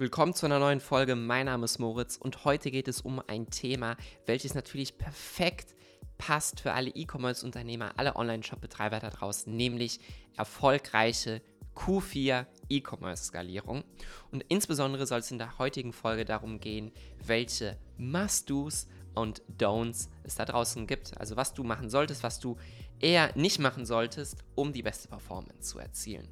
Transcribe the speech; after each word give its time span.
Willkommen 0.00 0.32
zu 0.32 0.46
einer 0.46 0.58
neuen 0.58 0.80
Folge. 0.80 1.14
Mein 1.14 1.44
Name 1.44 1.66
ist 1.66 1.78
Moritz 1.78 2.16
und 2.16 2.46
heute 2.46 2.70
geht 2.70 2.88
es 2.88 3.02
um 3.02 3.20
ein 3.26 3.50
Thema, 3.50 3.98
welches 4.24 4.54
natürlich 4.54 4.96
perfekt 4.96 5.74
passt 6.16 6.60
für 6.60 6.72
alle 6.72 6.88
E-Commerce-Unternehmer, 6.88 7.92
alle 7.98 8.16
Online-Shop-Betreiber 8.16 8.98
da 8.98 9.10
draußen, 9.10 9.54
nämlich 9.54 10.00
erfolgreiche 10.38 11.42
Q4 11.76 12.46
E-Commerce-Skalierung. 12.70 13.84
Und 14.30 14.42
insbesondere 14.48 15.06
soll 15.06 15.18
es 15.18 15.30
in 15.30 15.36
der 15.36 15.58
heutigen 15.58 15.92
Folge 15.92 16.24
darum 16.24 16.60
gehen, 16.60 16.92
welche 17.22 17.76
Must-Dos 17.98 18.86
und 19.14 19.42
Don'ts 19.58 20.08
es 20.22 20.34
da 20.34 20.46
draußen 20.46 20.86
gibt. 20.86 21.20
Also 21.20 21.36
was 21.36 21.52
du 21.52 21.62
machen 21.62 21.90
solltest, 21.90 22.22
was 22.22 22.40
du 22.40 22.56
eher 23.00 23.36
nicht 23.36 23.58
machen 23.58 23.84
solltest, 23.84 24.44
um 24.54 24.72
die 24.72 24.82
beste 24.82 25.08
Performance 25.08 25.60
zu 25.60 25.78
erzielen. 25.78 26.26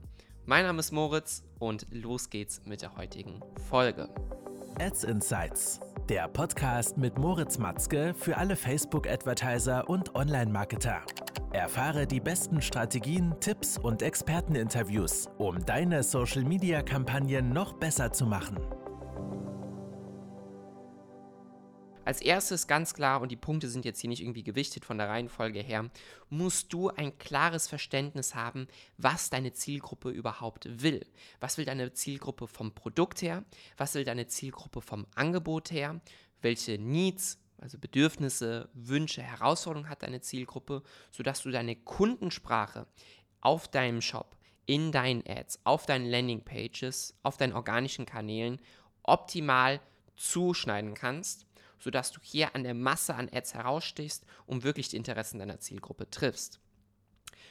Mein 0.48 0.64
Name 0.64 0.80
ist 0.80 0.92
Moritz 0.92 1.42
und 1.58 1.86
los 1.90 2.30
geht's 2.30 2.62
mit 2.64 2.80
der 2.80 2.96
heutigen 2.96 3.42
Folge. 3.68 4.08
Ads 4.80 5.04
Insights, 5.04 5.78
der 6.08 6.26
Podcast 6.26 6.96
mit 6.96 7.18
Moritz 7.18 7.58
Matzke 7.58 8.14
für 8.14 8.34
alle 8.34 8.56
Facebook-Advertiser 8.56 9.86
und 9.90 10.14
Online-Marketer. 10.14 11.02
Erfahre 11.52 12.06
die 12.06 12.20
besten 12.20 12.62
Strategien, 12.62 13.34
Tipps 13.40 13.76
und 13.76 14.00
Experteninterviews, 14.00 15.28
um 15.36 15.62
deine 15.66 16.02
Social-Media-Kampagnen 16.02 17.50
noch 17.50 17.74
besser 17.74 18.10
zu 18.14 18.24
machen. 18.24 18.56
Als 22.08 22.22
erstes 22.22 22.66
ganz 22.66 22.94
klar, 22.94 23.20
und 23.20 23.30
die 23.30 23.36
Punkte 23.36 23.68
sind 23.68 23.84
jetzt 23.84 24.00
hier 24.00 24.08
nicht 24.08 24.22
irgendwie 24.22 24.42
gewichtet 24.42 24.86
von 24.86 24.96
der 24.96 25.10
Reihenfolge 25.10 25.60
her, 25.60 25.90
musst 26.30 26.72
du 26.72 26.88
ein 26.88 27.18
klares 27.18 27.68
Verständnis 27.68 28.34
haben, 28.34 28.66
was 28.96 29.28
deine 29.28 29.52
Zielgruppe 29.52 30.08
überhaupt 30.08 30.82
will. 30.82 31.04
Was 31.38 31.58
will 31.58 31.66
deine 31.66 31.92
Zielgruppe 31.92 32.46
vom 32.46 32.74
Produkt 32.74 33.20
her? 33.20 33.44
Was 33.76 33.94
will 33.94 34.04
deine 34.04 34.26
Zielgruppe 34.26 34.80
vom 34.80 35.06
Angebot 35.16 35.70
her? 35.70 36.00
Welche 36.40 36.78
Needs, 36.78 37.42
also 37.58 37.76
Bedürfnisse, 37.76 38.70
Wünsche, 38.72 39.20
Herausforderungen 39.20 39.90
hat 39.90 40.02
deine 40.02 40.22
Zielgruppe, 40.22 40.82
sodass 41.10 41.42
du 41.42 41.50
deine 41.50 41.76
Kundensprache 41.76 42.86
auf 43.42 43.68
deinem 43.68 44.00
Shop, 44.00 44.34
in 44.64 44.92
deinen 44.92 45.24
Ads, 45.28 45.60
auf 45.64 45.84
deinen 45.84 46.06
Landingpages, 46.06 47.18
auf 47.22 47.36
deinen 47.36 47.52
organischen 47.52 48.06
Kanälen 48.06 48.62
optimal 49.02 49.82
zuschneiden 50.16 50.94
kannst 50.94 51.47
sodass 51.78 52.12
du 52.12 52.20
hier 52.22 52.54
an 52.54 52.64
der 52.64 52.74
Masse 52.74 53.14
an 53.14 53.28
Ads 53.32 53.54
herausstichst 53.54 54.24
und 54.46 54.64
wirklich 54.64 54.88
die 54.88 54.96
Interessen 54.96 55.38
deiner 55.38 55.60
Zielgruppe 55.60 56.10
triffst. 56.10 56.60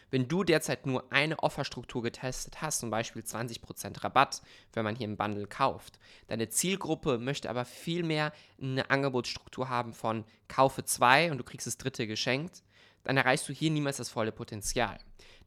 Wenn 0.09 0.27
du 0.29 0.43
derzeit 0.43 0.85
nur 0.85 1.11
eine 1.11 1.39
Offerstruktur 1.39 2.01
getestet 2.01 2.61
hast, 2.61 2.79
zum 2.79 2.89
Beispiel 2.89 3.23
20% 3.23 4.03
Rabatt, 4.03 4.41
wenn 4.71 4.85
man 4.85 4.95
hier 4.95 5.07
ein 5.07 5.17
Bundle 5.17 5.47
kauft, 5.47 5.99
deine 6.27 6.49
Zielgruppe 6.49 7.17
möchte 7.17 7.49
aber 7.49 7.65
viel 7.65 8.03
mehr 8.03 8.31
eine 8.61 8.89
Angebotsstruktur 8.89 9.67
haben 9.67 9.93
von 9.93 10.23
kaufe 10.47 10.85
zwei 10.85 11.29
und 11.29 11.39
du 11.39 11.43
kriegst 11.43 11.67
das 11.67 11.77
dritte 11.77 12.07
geschenkt, 12.07 12.63
dann 13.03 13.17
erreichst 13.17 13.49
du 13.49 13.53
hier 13.53 13.71
niemals 13.71 13.97
das 13.97 14.09
volle 14.09 14.31
Potenzial. 14.31 14.97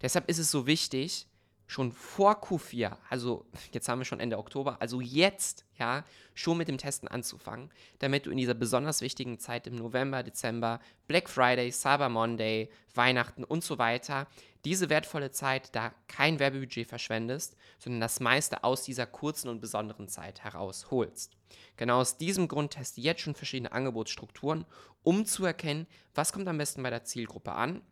Deshalb 0.03 0.28
ist 0.28 0.39
es 0.39 0.50
so 0.50 0.67
wichtig, 0.67 1.27
schon 1.70 1.92
vor 1.92 2.42
Q4, 2.42 2.96
also 3.08 3.46
jetzt 3.70 3.88
haben 3.88 4.00
wir 4.00 4.04
schon 4.04 4.18
Ende 4.18 4.38
Oktober, 4.38 4.78
also 4.80 5.00
jetzt, 5.00 5.64
ja, 5.78 6.02
schon 6.34 6.58
mit 6.58 6.66
dem 6.66 6.78
Testen 6.78 7.06
anzufangen, 7.06 7.70
damit 8.00 8.26
du 8.26 8.30
in 8.32 8.38
dieser 8.38 8.54
besonders 8.54 9.02
wichtigen 9.02 9.38
Zeit 9.38 9.68
im 9.68 9.76
November, 9.76 10.24
Dezember, 10.24 10.80
Black 11.06 11.30
Friday, 11.30 11.70
Cyber 11.70 12.08
Monday, 12.08 12.70
Weihnachten 12.94 13.44
und 13.44 13.62
so 13.62 13.78
weiter, 13.78 14.26
diese 14.64 14.91
wertvolle 14.91 15.30
Zeit 15.30 15.74
da 15.76 15.94
kein 16.08 16.41
Werbebudget 16.41 16.88
verschwendest, 16.88 17.56
sondern 17.78 18.00
das 18.00 18.18
meiste 18.18 18.64
aus 18.64 18.82
dieser 18.82 19.06
kurzen 19.06 19.48
und 19.48 19.60
besonderen 19.60 20.08
Zeit 20.08 20.42
herausholst. 20.42 21.36
Genau 21.76 22.00
aus 22.00 22.16
diesem 22.16 22.48
Grund 22.48 22.72
teste 22.72 23.00
jetzt 23.00 23.20
schon 23.20 23.36
verschiedene 23.36 23.70
Angebotsstrukturen, 23.70 24.64
um 25.04 25.24
zu 25.24 25.44
erkennen, 25.44 25.86
was 26.16 26.32
kommt 26.32 26.48
am 26.48 26.58
besten 26.58 26.82
bei 26.82 26.91
der 26.91 27.04
Zielgruppe 27.04 27.52
an 27.52 27.82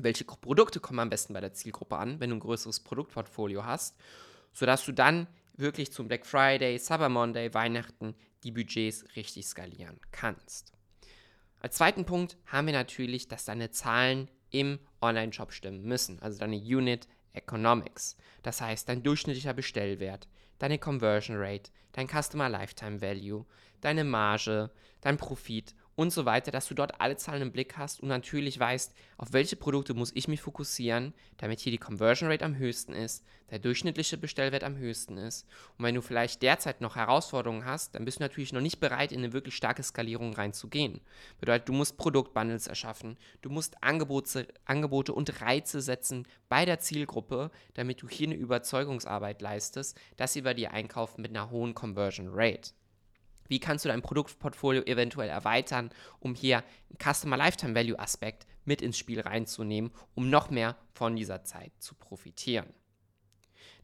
welche 0.00 0.24
Produkte 0.24 0.80
kommen 0.80 1.00
am 1.00 1.10
besten 1.10 1.34
bei 1.34 1.40
der 1.40 1.52
Zielgruppe 1.52 1.96
an, 1.96 2.20
wenn 2.20 2.30
du 2.30 2.36
ein 2.36 2.40
größeres 2.40 2.80
Produktportfolio 2.80 3.64
hast, 3.64 3.96
sodass 4.52 4.84
du 4.84 4.92
dann 4.92 5.26
wirklich 5.54 5.92
zum 5.92 6.08
Black 6.08 6.26
Friday, 6.26 6.78
Cyber 6.78 7.08
Monday, 7.08 7.52
Weihnachten 7.52 8.14
die 8.42 8.50
Budgets 8.50 9.04
richtig 9.16 9.46
skalieren 9.46 10.00
kannst. 10.10 10.72
Als 11.60 11.76
zweiten 11.76 12.04
Punkt 12.04 12.36
haben 12.46 12.66
wir 12.66 12.74
natürlich, 12.74 13.28
dass 13.28 13.44
deine 13.44 13.70
Zahlen 13.70 14.28
im 14.50 14.80
Online-Shop 15.00 15.52
stimmen 15.52 15.84
müssen, 15.84 16.20
also 16.20 16.38
deine 16.38 16.56
Unit 16.56 17.06
Economics. 17.32 18.16
Das 18.42 18.60
heißt, 18.60 18.88
dein 18.88 19.02
durchschnittlicher 19.02 19.54
Bestellwert, 19.54 20.28
deine 20.58 20.78
Conversion 20.78 21.36
Rate, 21.38 21.70
dein 21.92 22.08
Customer 22.08 22.48
Lifetime 22.48 23.00
Value, 23.00 23.46
deine 23.80 24.04
Marge, 24.04 24.70
dein 25.00 25.16
Profit 25.16 25.74
und 25.94 26.10
so 26.10 26.24
weiter, 26.24 26.50
dass 26.50 26.68
du 26.68 26.74
dort 26.74 27.00
alle 27.00 27.16
Zahlen 27.16 27.42
im 27.42 27.52
Blick 27.52 27.76
hast 27.76 28.00
und 28.00 28.08
natürlich 28.08 28.58
weißt, 28.58 28.94
auf 29.18 29.32
welche 29.32 29.56
Produkte 29.56 29.94
muss 29.94 30.12
ich 30.14 30.28
mich 30.28 30.40
fokussieren, 30.40 31.12
damit 31.36 31.60
hier 31.60 31.72
die 31.72 31.78
Conversion 31.78 32.30
Rate 32.30 32.44
am 32.44 32.56
höchsten 32.56 32.94
ist, 32.94 33.24
der 33.50 33.58
durchschnittliche 33.58 34.16
Bestellwert 34.16 34.64
am 34.64 34.78
höchsten 34.78 35.18
ist. 35.18 35.46
Und 35.76 35.84
wenn 35.84 35.94
du 35.94 36.00
vielleicht 36.00 36.40
derzeit 36.42 36.80
noch 36.80 36.96
Herausforderungen 36.96 37.66
hast, 37.66 37.94
dann 37.94 38.04
bist 38.04 38.18
du 38.18 38.22
natürlich 38.22 38.52
noch 38.52 38.62
nicht 38.62 38.80
bereit, 38.80 39.12
in 39.12 39.18
eine 39.18 39.34
wirklich 39.34 39.54
starke 39.54 39.82
Skalierung 39.82 40.32
reinzugehen. 40.32 41.00
Bedeutet, 41.38 41.68
du 41.68 41.74
musst 41.74 41.98
Produktbundles 41.98 42.66
erschaffen, 42.66 43.18
du 43.42 43.50
musst 43.50 43.82
Angebote, 43.82 44.48
Angebote 44.64 45.12
und 45.12 45.42
Reize 45.42 45.82
setzen 45.82 46.26
bei 46.48 46.64
der 46.64 46.80
Zielgruppe, 46.80 47.50
damit 47.74 48.00
du 48.00 48.08
hier 48.08 48.28
eine 48.28 48.36
Überzeugungsarbeit 48.36 49.42
leistest, 49.42 49.98
dass 50.16 50.32
sie 50.32 50.42
bei 50.42 50.54
dir 50.54 50.72
einkaufen 50.72 51.20
mit 51.20 51.30
einer 51.32 51.50
hohen 51.50 51.74
Conversion 51.74 52.28
Rate. 52.30 52.70
Wie 53.48 53.60
kannst 53.60 53.84
du 53.84 53.88
dein 53.88 54.02
Produktportfolio 54.02 54.82
eventuell 54.82 55.28
erweitern, 55.28 55.90
um 56.20 56.34
hier 56.34 56.58
einen 56.58 56.98
Customer 57.14 57.36
Lifetime 57.36 57.74
Value 57.74 57.98
Aspekt 57.98 58.46
mit 58.64 58.82
ins 58.82 58.98
Spiel 58.98 59.20
reinzunehmen, 59.20 59.90
um 60.14 60.30
noch 60.30 60.50
mehr 60.50 60.76
von 60.92 61.16
dieser 61.16 61.44
Zeit 61.44 61.72
zu 61.78 61.94
profitieren? 61.94 62.72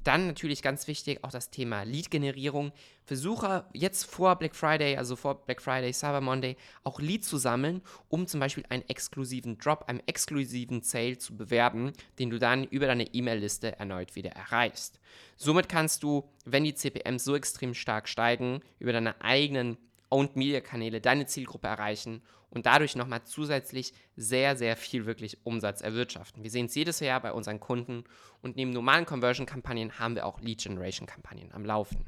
Dann 0.04 0.26
natürlich 0.26 0.62
ganz 0.62 0.86
wichtig 0.86 1.22
auch 1.24 1.30
das 1.30 1.50
Thema 1.50 1.82
Lead-Generierung. 1.82 2.72
Versuche 3.04 3.64
jetzt 3.72 4.04
vor 4.04 4.36
Black 4.36 4.54
Friday, 4.54 4.96
also 4.96 5.16
vor 5.16 5.44
Black 5.44 5.60
Friday, 5.60 5.92
Cyber 5.92 6.20
Monday, 6.20 6.56
auch 6.84 7.00
Lead 7.00 7.24
zu 7.24 7.36
sammeln, 7.36 7.82
um 8.08 8.26
zum 8.26 8.40
Beispiel 8.40 8.64
einen 8.68 8.88
exklusiven 8.88 9.58
Drop, 9.58 9.84
einen 9.88 10.02
exklusiven 10.06 10.82
Sale 10.82 11.18
zu 11.18 11.36
bewerben, 11.36 11.92
den 12.18 12.30
du 12.30 12.38
dann 12.38 12.64
über 12.64 12.86
deine 12.86 13.12
E-Mail-Liste 13.12 13.78
erneut 13.78 14.14
wieder 14.14 14.30
erreichst. 14.30 15.00
Somit 15.36 15.68
kannst 15.68 16.02
du, 16.02 16.28
wenn 16.44 16.64
die 16.64 16.74
CPMs 16.74 17.24
so 17.24 17.34
extrem 17.34 17.74
stark 17.74 18.08
steigen, 18.08 18.60
über 18.78 18.92
deine 18.92 19.20
eigenen 19.20 19.78
Owned 20.10 20.36
Media 20.36 20.60
Kanäle 20.60 21.00
deine 21.00 21.26
Zielgruppe 21.26 21.68
erreichen 21.68 22.22
und 22.50 22.66
dadurch 22.66 22.96
nochmal 22.96 23.24
zusätzlich 23.24 23.92
sehr, 24.16 24.56
sehr 24.56 24.76
viel 24.76 25.06
wirklich 25.06 25.38
Umsatz 25.44 25.80
erwirtschaften. 25.80 26.42
Wir 26.42 26.50
sehen 26.50 26.66
es 26.66 26.74
jedes 26.74 27.00
Jahr 27.00 27.20
bei 27.20 27.32
unseren 27.32 27.60
Kunden 27.60 28.04
und 28.42 28.56
neben 28.56 28.70
normalen 28.70 29.06
Conversion-Kampagnen 29.06 29.98
haben 29.98 30.14
wir 30.14 30.26
auch 30.26 30.40
Lead 30.40 30.62
Generation-Kampagnen 30.62 31.52
am 31.52 31.64
Laufen. 31.64 32.06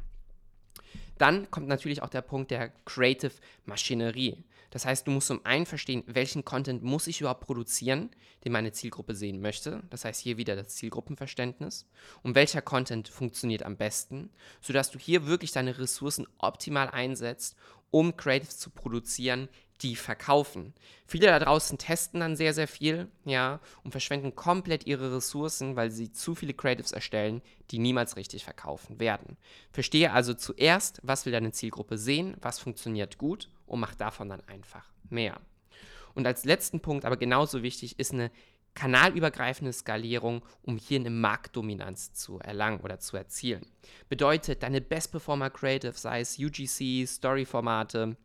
Dann 1.18 1.50
kommt 1.50 1.68
natürlich 1.68 2.02
auch 2.02 2.08
der 2.08 2.22
Punkt 2.22 2.50
der 2.50 2.70
Creative 2.86 3.32
Maschinerie. 3.66 4.42
Das 4.70 4.86
heißt, 4.86 5.06
du 5.06 5.10
musst 5.10 5.26
zum 5.26 5.44
einen 5.44 5.66
verstehen, 5.66 6.04
welchen 6.06 6.44
Content 6.44 6.82
muss 6.82 7.08
ich 7.08 7.20
überhaupt 7.20 7.44
produzieren, 7.44 8.10
den 8.44 8.52
meine 8.52 8.72
Zielgruppe 8.72 9.14
sehen 9.14 9.40
möchte. 9.40 9.82
Das 9.90 10.04
heißt, 10.04 10.20
hier 10.20 10.38
wieder 10.38 10.56
das 10.56 10.76
Zielgruppenverständnis. 10.76 11.86
Und 12.22 12.36
welcher 12.36 12.62
Content 12.62 13.08
funktioniert 13.08 13.64
am 13.64 13.76
besten, 13.76 14.30
sodass 14.60 14.90
du 14.90 14.98
hier 14.98 15.26
wirklich 15.26 15.52
deine 15.52 15.76
Ressourcen 15.76 16.26
optimal 16.38 16.88
einsetzt, 16.88 17.56
um 17.90 18.16
Creatives 18.16 18.58
zu 18.58 18.70
produzieren, 18.70 19.48
die 19.82 19.96
verkaufen. 19.96 20.74
Viele 21.06 21.28
da 21.28 21.38
draußen 21.38 21.78
testen 21.78 22.20
dann 22.20 22.36
sehr, 22.36 22.52
sehr 22.52 22.68
viel, 22.68 23.08
ja, 23.24 23.60
und 23.82 23.92
verschwenden 23.92 24.34
komplett 24.34 24.86
ihre 24.86 25.16
Ressourcen, 25.16 25.76
weil 25.76 25.90
sie 25.90 26.12
zu 26.12 26.34
viele 26.34 26.54
Creatives 26.54 26.92
erstellen, 26.92 27.40
die 27.70 27.78
niemals 27.78 28.16
richtig 28.16 28.44
verkaufen 28.44 29.00
werden. 29.00 29.36
Verstehe 29.72 30.12
also 30.12 30.34
zuerst, 30.34 31.00
was 31.02 31.24
will 31.24 31.32
deine 31.32 31.52
Zielgruppe 31.52 31.98
sehen, 31.98 32.36
was 32.40 32.58
funktioniert 32.58 33.18
gut 33.18 33.48
und 33.66 33.80
mach 33.80 33.94
davon 33.94 34.28
dann 34.28 34.42
einfach 34.46 34.86
mehr. 35.08 35.40
Und 36.14 36.26
als 36.26 36.44
letzten 36.44 36.80
Punkt, 36.80 37.04
aber 37.04 37.16
genauso 37.16 37.62
wichtig, 37.62 37.98
ist 37.98 38.12
eine 38.12 38.30
kanalübergreifende 38.74 39.72
Skalierung, 39.72 40.42
um 40.62 40.76
hier 40.78 41.00
eine 41.00 41.10
Marktdominanz 41.10 42.12
zu 42.14 42.38
erlangen 42.38 42.80
oder 42.80 42.98
zu 42.98 43.16
erzielen. 43.16 43.66
Bedeutet, 44.08 44.62
deine 44.62 44.80
Best 44.80 45.10
Performer 45.10 45.50
Creative, 45.50 45.92
sei 45.92 46.20
es 46.20 46.38
UGC, 46.38 47.06
Story-Formate, 47.06 48.16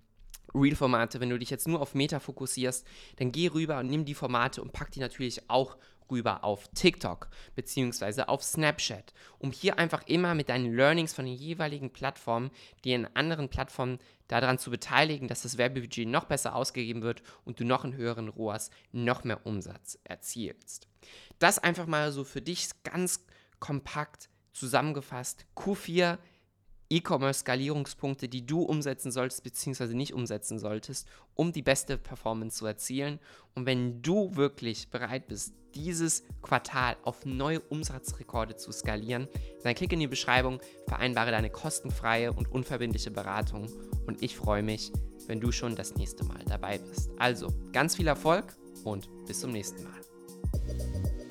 Real-Formate, 0.53 1.19
wenn 1.19 1.29
du 1.29 1.39
dich 1.39 1.49
jetzt 1.49 1.67
nur 1.67 1.81
auf 1.81 1.95
Meta 1.95 2.19
fokussierst, 2.19 2.87
dann 3.17 3.31
geh 3.31 3.47
rüber 3.47 3.79
und 3.79 3.87
nimm 3.87 4.05
die 4.05 4.13
Formate 4.13 4.61
und 4.61 4.71
pack 4.71 4.91
die 4.91 4.99
natürlich 4.99 5.49
auch 5.49 5.77
rüber 6.09 6.43
auf 6.43 6.67
TikTok 6.69 7.29
beziehungsweise 7.55 8.29
auf 8.29 8.43
Snapchat, 8.43 9.13
um 9.39 9.51
hier 9.51 9.79
einfach 9.79 10.03
immer 10.07 10.35
mit 10.35 10.49
deinen 10.49 10.75
Learnings 10.75 11.13
von 11.13 11.25
den 11.25 11.35
jeweiligen 11.35 11.91
Plattformen, 11.91 12.51
die 12.83 12.93
in 12.93 13.07
anderen 13.15 13.49
Plattformen 13.49 13.99
daran 14.27 14.57
zu 14.57 14.71
beteiligen, 14.71 15.27
dass 15.27 15.43
das 15.43 15.57
Werbebudget 15.57 16.07
noch 16.07 16.25
besser 16.25 16.55
ausgegeben 16.55 17.01
wird 17.01 17.21
und 17.43 17.59
du 17.59 17.65
noch 17.65 17.83
einen 17.83 17.95
höheren 17.95 18.29
ROAS, 18.29 18.71
noch 18.91 19.23
mehr 19.23 19.45
Umsatz 19.45 19.99
erzielst. 20.03 20.87
Das 21.39 21.59
einfach 21.59 21.85
mal 21.85 22.11
so 22.11 22.23
für 22.23 22.41
dich 22.41 22.69
ganz 22.83 23.25
kompakt 23.59 24.29
zusammengefasst. 24.53 25.45
Q4 25.55 26.17
E-Commerce-Skalierungspunkte, 26.89 28.29
die 28.29 28.45
du 28.45 28.61
umsetzen 28.61 29.11
solltest 29.11 29.43
bzw. 29.43 29.93
nicht 29.93 30.13
umsetzen 30.13 30.59
solltest, 30.59 31.07
um 31.33 31.51
die 31.51 31.61
beste 31.61 31.97
Performance 31.97 32.57
zu 32.57 32.65
erzielen. 32.65 33.19
Und 33.55 33.65
wenn 33.65 34.01
du 34.01 34.35
wirklich 34.35 34.89
bereit 34.89 35.27
bist, 35.27 35.53
dieses 35.73 36.23
Quartal 36.41 36.95
auf 37.03 37.25
neue 37.25 37.59
Umsatzrekorde 37.59 38.55
zu 38.55 38.71
skalieren, 38.71 39.27
dann 39.63 39.75
klick 39.75 39.91
in 39.91 39.99
die 39.99 40.07
Beschreibung, 40.07 40.61
vereinbare 40.87 41.31
deine 41.31 41.49
kostenfreie 41.49 42.31
und 42.31 42.51
unverbindliche 42.51 43.11
Beratung 43.11 43.69
und 44.07 44.23
ich 44.23 44.35
freue 44.35 44.63
mich, 44.63 44.91
wenn 45.27 45.39
du 45.39 45.51
schon 45.51 45.75
das 45.75 45.95
nächste 45.95 46.23
Mal 46.23 46.43
dabei 46.47 46.77
bist. 46.77 47.09
Also, 47.17 47.51
ganz 47.73 47.95
viel 47.95 48.07
Erfolg 48.07 48.55
und 48.83 49.09
bis 49.25 49.41
zum 49.41 49.51
nächsten 49.51 49.83
Mal. 49.83 51.24